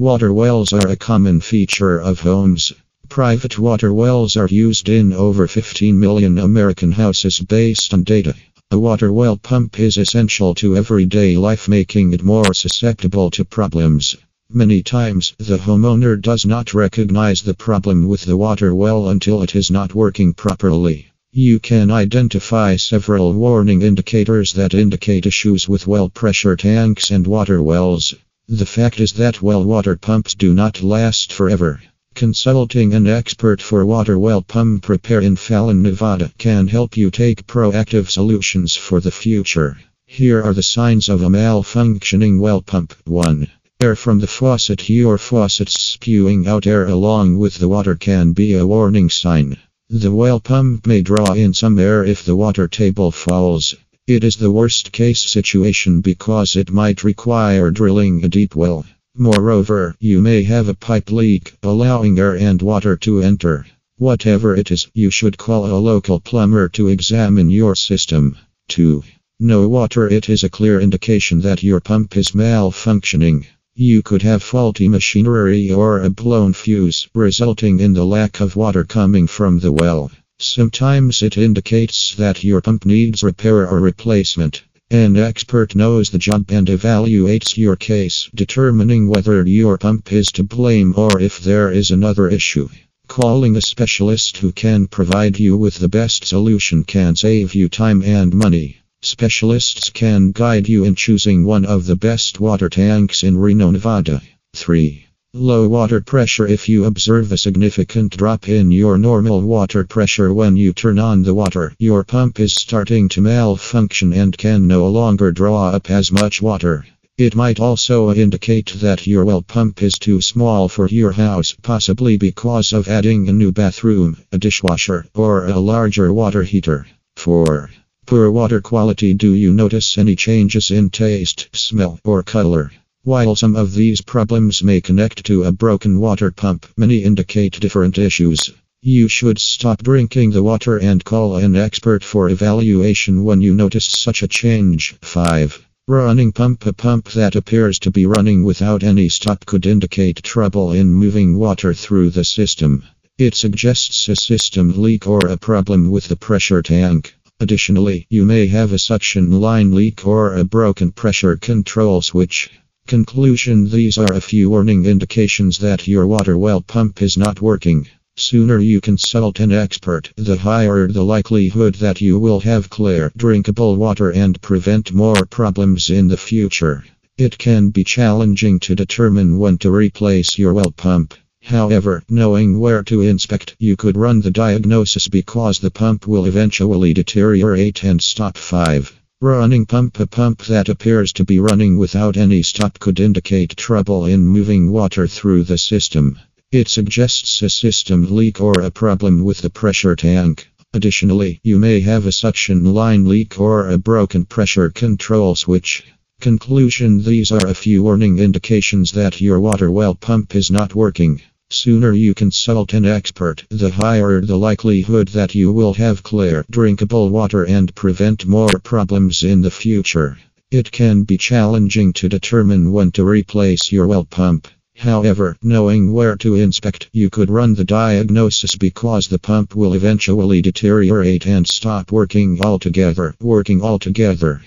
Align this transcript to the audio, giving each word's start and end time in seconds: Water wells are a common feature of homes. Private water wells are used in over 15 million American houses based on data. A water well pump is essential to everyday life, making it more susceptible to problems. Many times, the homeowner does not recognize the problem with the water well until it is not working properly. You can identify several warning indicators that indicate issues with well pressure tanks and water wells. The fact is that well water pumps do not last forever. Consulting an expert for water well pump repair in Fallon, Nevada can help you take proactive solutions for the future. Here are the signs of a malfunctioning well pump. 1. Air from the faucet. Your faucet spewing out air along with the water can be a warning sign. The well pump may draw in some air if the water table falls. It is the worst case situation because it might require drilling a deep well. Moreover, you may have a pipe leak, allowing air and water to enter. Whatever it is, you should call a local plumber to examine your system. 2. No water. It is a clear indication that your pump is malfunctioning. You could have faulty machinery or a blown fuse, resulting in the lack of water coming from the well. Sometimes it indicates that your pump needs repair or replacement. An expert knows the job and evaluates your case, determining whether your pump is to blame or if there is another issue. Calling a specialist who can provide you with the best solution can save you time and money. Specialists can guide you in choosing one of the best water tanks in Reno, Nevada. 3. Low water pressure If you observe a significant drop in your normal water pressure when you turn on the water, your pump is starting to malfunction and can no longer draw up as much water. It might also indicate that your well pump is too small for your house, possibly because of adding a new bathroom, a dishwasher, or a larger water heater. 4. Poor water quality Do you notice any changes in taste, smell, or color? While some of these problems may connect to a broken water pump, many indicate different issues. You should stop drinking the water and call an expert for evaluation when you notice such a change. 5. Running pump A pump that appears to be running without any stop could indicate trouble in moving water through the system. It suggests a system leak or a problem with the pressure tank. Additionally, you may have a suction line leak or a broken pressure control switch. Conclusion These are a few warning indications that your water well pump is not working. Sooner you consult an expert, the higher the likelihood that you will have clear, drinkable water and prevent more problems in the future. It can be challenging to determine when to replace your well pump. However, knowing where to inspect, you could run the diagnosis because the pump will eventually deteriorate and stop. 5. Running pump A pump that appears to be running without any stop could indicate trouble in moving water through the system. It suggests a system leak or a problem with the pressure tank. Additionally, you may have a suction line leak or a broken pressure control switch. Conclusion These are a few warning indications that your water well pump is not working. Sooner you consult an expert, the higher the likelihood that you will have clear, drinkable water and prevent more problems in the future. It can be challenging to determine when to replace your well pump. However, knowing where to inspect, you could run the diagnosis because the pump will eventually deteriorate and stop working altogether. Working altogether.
Water 0.00 0.32
wells 0.32 0.72
are 0.72 0.88
a 0.88 0.96
common 0.96 1.40
feature 1.40 1.98
of 1.98 2.20
homes. 2.20 2.72
Private 3.10 3.58
water 3.58 3.92
wells 3.92 4.34
are 4.34 4.48
used 4.48 4.88
in 4.88 5.12
over 5.12 5.46
15 5.46 6.00
million 6.00 6.38
American 6.38 6.90
houses 6.90 7.38
based 7.38 7.92
on 7.92 8.04
data. 8.04 8.34
A 8.70 8.78
water 8.78 9.12
well 9.12 9.36
pump 9.36 9.78
is 9.78 9.98
essential 9.98 10.54
to 10.54 10.74
everyday 10.74 11.36
life, 11.36 11.68
making 11.68 12.14
it 12.14 12.22
more 12.22 12.54
susceptible 12.54 13.30
to 13.32 13.44
problems. 13.44 14.16
Many 14.48 14.82
times, 14.82 15.34
the 15.36 15.58
homeowner 15.58 16.18
does 16.18 16.46
not 16.46 16.72
recognize 16.72 17.42
the 17.42 17.52
problem 17.52 18.08
with 18.08 18.22
the 18.22 18.38
water 18.38 18.74
well 18.74 19.10
until 19.10 19.42
it 19.42 19.54
is 19.54 19.70
not 19.70 19.94
working 19.94 20.32
properly. 20.32 21.08
You 21.30 21.58
can 21.58 21.90
identify 21.90 22.76
several 22.76 23.34
warning 23.34 23.82
indicators 23.82 24.54
that 24.54 24.72
indicate 24.72 25.26
issues 25.26 25.68
with 25.68 25.86
well 25.86 26.08
pressure 26.08 26.56
tanks 26.56 27.10
and 27.10 27.26
water 27.26 27.62
wells. 27.62 28.14
The 28.52 28.66
fact 28.66 28.98
is 28.98 29.12
that 29.12 29.40
well 29.40 29.62
water 29.62 29.94
pumps 29.94 30.34
do 30.34 30.52
not 30.52 30.82
last 30.82 31.32
forever. 31.32 31.80
Consulting 32.16 32.92
an 32.94 33.06
expert 33.06 33.62
for 33.62 33.86
water 33.86 34.18
well 34.18 34.42
pump 34.42 34.88
repair 34.88 35.20
in 35.20 35.36
Fallon, 35.36 35.82
Nevada 35.82 36.32
can 36.36 36.66
help 36.66 36.96
you 36.96 37.12
take 37.12 37.46
proactive 37.46 38.10
solutions 38.10 38.74
for 38.74 38.98
the 38.98 39.12
future. 39.12 39.78
Here 40.04 40.42
are 40.42 40.52
the 40.52 40.64
signs 40.64 41.08
of 41.08 41.22
a 41.22 41.28
malfunctioning 41.28 42.40
well 42.40 42.60
pump. 42.60 42.92
1. 43.04 43.46
Air 43.80 43.94
from 43.94 44.18
the 44.18 44.26
faucet. 44.26 44.88
Your 44.90 45.16
faucet 45.16 45.68
spewing 45.68 46.48
out 46.48 46.66
air 46.66 46.88
along 46.88 47.38
with 47.38 47.58
the 47.58 47.68
water 47.68 47.94
can 47.94 48.32
be 48.32 48.54
a 48.54 48.66
warning 48.66 49.10
sign. 49.10 49.58
The 49.88 50.10
well 50.10 50.40
pump 50.40 50.88
may 50.88 51.02
draw 51.02 51.34
in 51.34 51.54
some 51.54 51.78
air 51.78 52.02
if 52.02 52.24
the 52.24 52.34
water 52.34 52.66
table 52.66 53.12
falls. 53.12 53.76
It 54.12 54.24
is 54.24 54.34
the 54.34 54.50
worst 54.50 54.90
case 54.90 55.20
situation 55.20 56.00
because 56.00 56.56
it 56.56 56.72
might 56.72 57.04
require 57.04 57.70
drilling 57.70 58.24
a 58.24 58.28
deep 58.28 58.56
well. 58.56 58.84
Moreover, 59.14 59.94
you 60.00 60.20
may 60.20 60.42
have 60.42 60.66
a 60.66 60.74
pipe 60.74 61.12
leak, 61.12 61.54
allowing 61.62 62.18
air 62.18 62.34
and 62.36 62.60
water 62.60 62.96
to 62.96 63.20
enter. 63.20 63.66
Whatever 63.98 64.56
it 64.56 64.72
is, 64.72 64.88
you 64.94 65.12
should 65.12 65.38
call 65.38 65.64
a 65.66 65.78
local 65.78 66.18
plumber 66.18 66.68
to 66.70 66.88
examine 66.88 67.50
your 67.50 67.76
system. 67.76 68.36
2. 68.70 69.04
No 69.38 69.68
water. 69.68 70.08
It 70.08 70.28
is 70.28 70.42
a 70.42 70.50
clear 70.50 70.80
indication 70.80 71.42
that 71.42 71.62
your 71.62 71.78
pump 71.78 72.16
is 72.16 72.32
malfunctioning. 72.32 73.46
You 73.76 74.02
could 74.02 74.22
have 74.22 74.42
faulty 74.42 74.88
machinery 74.88 75.70
or 75.70 76.00
a 76.00 76.10
blown 76.10 76.52
fuse, 76.52 77.08
resulting 77.14 77.78
in 77.78 77.92
the 77.92 78.04
lack 78.04 78.40
of 78.40 78.56
water 78.56 78.82
coming 78.82 79.28
from 79.28 79.60
the 79.60 79.70
well. 79.70 80.10
Sometimes 80.42 81.22
it 81.22 81.36
indicates 81.36 82.14
that 82.14 82.42
your 82.42 82.62
pump 82.62 82.86
needs 82.86 83.22
repair 83.22 83.68
or 83.68 83.78
replacement. 83.78 84.62
An 84.90 85.18
expert 85.18 85.76
knows 85.76 86.08
the 86.08 86.18
job 86.18 86.50
and 86.50 86.66
evaluates 86.66 87.58
your 87.58 87.76
case, 87.76 88.30
determining 88.34 89.06
whether 89.06 89.46
your 89.46 89.76
pump 89.76 90.10
is 90.10 90.32
to 90.32 90.42
blame 90.42 90.94
or 90.96 91.20
if 91.20 91.40
there 91.40 91.70
is 91.70 91.90
another 91.90 92.26
issue. 92.26 92.70
Calling 93.06 93.54
a 93.54 93.60
specialist 93.60 94.38
who 94.38 94.50
can 94.50 94.86
provide 94.86 95.38
you 95.38 95.58
with 95.58 95.74
the 95.74 95.90
best 95.90 96.24
solution 96.24 96.84
can 96.84 97.16
save 97.16 97.54
you 97.54 97.68
time 97.68 98.02
and 98.02 98.32
money. 98.32 98.78
Specialists 99.02 99.90
can 99.90 100.32
guide 100.32 100.70
you 100.70 100.84
in 100.84 100.94
choosing 100.94 101.44
one 101.44 101.66
of 101.66 101.84
the 101.84 101.96
best 101.96 102.40
water 102.40 102.70
tanks 102.70 103.22
in 103.22 103.36
Reno, 103.36 103.70
Nevada. 103.70 104.22
3. 104.54 105.04
Low 105.32 105.68
water 105.68 106.00
pressure 106.00 106.44
If 106.44 106.68
you 106.68 106.86
observe 106.86 107.30
a 107.30 107.38
significant 107.38 108.16
drop 108.16 108.48
in 108.48 108.72
your 108.72 108.98
normal 108.98 109.40
water 109.42 109.84
pressure 109.84 110.34
when 110.34 110.56
you 110.56 110.72
turn 110.72 110.98
on 110.98 111.22
the 111.22 111.34
water, 111.34 111.72
your 111.78 112.02
pump 112.02 112.40
is 112.40 112.52
starting 112.52 113.08
to 113.10 113.20
malfunction 113.20 114.12
and 114.12 114.36
can 114.36 114.66
no 114.66 114.88
longer 114.88 115.30
draw 115.30 115.68
up 115.68 115.88
as 115.88 116.10
much 116.10 116.42
water. 116.42 116.84
It 117.16 117.36
might 117.36 117.60
also 117.60 118.12
indicate 118.12 118.72
that 118.80 119.06
your 119.06 119.24
well 119.24 119.40
pump 119.40 119.84
is 119.84 120.00
too 120.00 120.20
small 120.20 120.68
for 120.68 120.88
your 120.88 121.12
house, 121.12 121.54
possibly 121.62 122.16
because 122.16 122.72
of 122.72 122.88
adding 122.88 123.28
a 123.28 123.32
new 123.32 123.52
bathroom, 123.52 124.16
a 124.32 124.38
dishwasher, 124.38 125.06
or 125.14 125.46
a 125.46 125.60
larger 125.60 126.12
water 126.12 126.42
heater. 126.42 126.88
4. 127.14 127.70
Poor 128.04 128.32
water 128.32 128.60
quality 128.60 129.14
Do 129.14 129.32
you 129.34 129.52
notice 129.52 129.96
any 129.96 130.16
changes 130.16 130.72
in 130.72 130.90
taste, 130.90 131.50
smell, 131.52 132.00
or 132.02 132.24
color? 132.24 132.72
While 133.02 133.34
some 133.34 133.56
of 133.56 133.72
these 133.72 134.02
problems 134.02 134.62
may 134.62 134.82
connect 134.82 135.24
to 135.24 135.44
a 135.44 135.52
broken 135.52 136.00
water 136.00 136.30
pump, 136.30 136.66
many 136.76 136.98
indicate 136.98 137.58
different 137.58 137.96
issues. 137.96 138.52
You 138.82 139.08
should 139.08 139.38
stop 139.38 139.82
drinking 139.82 140.32
the 140.32 140.42
water 140.42 140.76
and 140.76 141.02
call 141.02 141.36
an 141.36 141.56
expert 141.56 142.04
for 142.04 142.28
evaluation 142.28 143.24
when 143.24 143.40
you 143.40 143.54
notice 143.54 143.86
such 143.86 144.22
a 144.22 144.28
change. 144.28 144.96
5. 145.00 145.66
Running 145.88 146.30
pump 146.32 146.66
A 146.66 146.74
pump 146.74 147.08
that 147.12 147.36
appears 147.36 147.78
to 147.78 147.90
be 147.90 148.04
running 148.04 148.44
without 148.44 148.82
any 148.82 149.08
stop 149.08 149.46
could 149.46 149.64
indicate 149.64 150.22
trouble 150.22 150.72
in 150.72 150.92
moving 150.92 151.38
water 151.38 151.72
through 151.72 152.10
the 152.10 152.24
system. 152.24 152.84
It 153.16 153.34
suggests 153.34 154.10
a 154.10 154.16
system 154.16 154.80
leak 154.80 155.06
or 155.06 155.26
a 155.26 155.38
problem 155.38 155.90
with 155.90 156.08
the 156.08 156.16
pressure 156.16 156.60
tank. 156.60 157.14
Additionally, 157.40 158.06
you 158.10 158.26
may 158.26 158.46
have 158.48 158.74
a 158.74 158.78
suction 158.78 159.40
line 159.40 159.74
leak 159.74 160.06
or 160.06 160.34
a 160.34 160.44
broken 160.44 160.92
pressure 160.92 161.36
control 161.36 162.02
switch. 162.02 162.50
Conclusion 162.90 163.68
These 163.70 163.98
are 163.98 164.12
a 164.12 164.20
few 164.20 164.50
warning 164.50 164.84
indications 164.84 165.58
that 165.58 165.86
your 165.86 166.08
water 166.08 166.36
well 166.36 166.60
pump 166.60 167.00
is 167.00 167.16
not 167.16 167.40
working. 167.40 167.86
Sooner 168.16 168.58
you 168.58 168.80
consult 168.80 169.38
an 169.38 169.52
expert, 169.52 170.12
the 170.16 170.36
higher 170.36 170.88
the 170.88 171.04
likelihood 171.04 171.76
that 171.76 172.00
you 172.00 172.18
will 172.18 172.40
have 172.40 172.68
clear, 172.68 173.12
drinkable 173.16 173.76
water 173.76 174.10
and 174.10 174.42
prevent 174.42 174.92
more 174.92 175.24
problems 175.26 175.88
in 175.88 176.08
the 176.08 176.16
future. 176.16 176.84
It 177.16 177.38
can 177.38 177.70
be 177.70 177.84
challenging 177.84 178.58
to 178.58 178.74
determine 178.74 179.38
when 179.38 179.56
to 179.58 179.70
replace 179.70 180.36
your 180.36 180.52
well 180.52 180.72
pump. 180.72 181.14
However, 181.44 182.02
knowing 182.08 182.58
where 182.58 182.82
to 182.82 183.02
inspect, 183.02 183.54
you 183.60 183.76
could 183.76 183.96
run 183.96 184.20
the 184.20 184.32
diagnosis 184.32 185.06
because 185.06 185.60
the 185.60 185.70
pump 185.70 186.08
will 186.08 186.26
eventually 186.26 186.92
deteriorate 186.92 187.84
and 187.84 188.02
stop. 188.02 188.36
5. 188.36 188.99
Running 189.22 189.66
pump 189.66 190.00
A 190.00 190.06
pump 190.06 190.46
that 190.46 190.70
appears 190.70 191.12
to 191.12 191.26
be 191.26 191.40
running 191.40 191.76
without 191.76 192.16
any 192.16 192.42
stop 192.42 192.78
could 192.78 192.98
indicate 192.98 193.54
trouble 193.54 194.06
in 194.06 194.26
moving 194.26 194.70
water 194.70 195.06
through 195.06 195.44
the 195.44 195.58
system. 195.58 196.18
It 196.50 196.68
suggests 196.68 197.42
a 197.42 197.50
system 197.50 198.16
leak 198.16 198.40
or 198.40 198.62
a 198.62 198.70
problem 198.70 199.22
with 199.22 199.42
the 199.42 199.50
pressure 199.50 199.94
tank. 199.94 200.48
Additionally, 200.72 201.38
you 201.42 201.58
may 201.58 201.80
have 201.80 202.06
a 202.06 202.12
suction 202.12 202.72
line 202.72 203.06
leak 203.06 203.38
or 203.38 203.68
a 203.68 203.76
broken 203.76 204.24
pressure 204.24 204.70
control 204.70 205.34
switch. 205.34 205.84
Conclusion 206.22 207.02
These 207.02 207.30
are 207.30 207.46
a 207.46 207.52
few 207.52 207.82
warning 207.82 208.20
indications 208.20 208.92
that 208.92 209.20
your 209.20 209.38
water 209.38 209.70
well 209.70 209.94
pump 209.94 210.34
is 210.34 210.50
not 210.50 210.74
working. 210.74 211.20
Sooner 211.52 211.92
you 211.92 212.14
consult 212.14 212.74
an 212.74 212.84
expert, 212.84 213.44
the 213.48 213.70
higher 213.70 214.20
the 214.20 214.38
likelihood 214.38 215.08
that 215.08 215.34
you 215.34 215.52
will 215.52 215.74
have 215.74 216.00
clear, 216.04 216.44
drinkable 216.48 217.10
water 217.10 217.42
and 217.42 217.74
prevent 217.74 218.24
more 218.24 218.48
problems 218.62 219.24
in 219.24 219.42
the 219.42 219.50
future. 219.50 220.16
It 220.52 220.70
can 220.70 221.02
be 221.02 221.18
challenging 221.18 221.92
to 221.94 222.08
determine 222.08 222.70
when 222.70 222.92
to 222.92 223.04
replace 223.04 223.72
your 223.72 223.88
well 223.88 224.04
pump. 224.04 224.46
However, 224.76 225.36
knowing 225.42 225.92
where 225.92 226.14
to 226.18 226.36
inspect, 226.36 226.88
you 226.92 227.10
could 227.10 227.30
run 227.30 227.54
the 227.54 227.64
diagnosis 227.64 228.54
because 228.54 229.08
the 229.08 229.18
pump 229.18 229.56
will 229.56 229.74
eventually 229.74 230.40
deteriorate 230.40 231.26
and 231.26 231.48
stop 231.48 231.90
working 231.90 232.40
altogether. 232.40 233.16
Working 233.20 233.60
altogether. 233.60 234.40